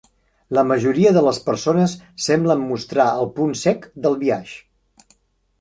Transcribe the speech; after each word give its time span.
La 0.57 0.61
majoria 0.69 1.11
de 1.17 1.21
les 1.27 1.39
persones 1.49 1.93
semblen 2.29 2.65
mostrar 2.71 3.05
el 3.21 3.31
punt 3.39 3.55
cec 3.67 3.89
del 4.07 4.21
biaix. 4.25 4.57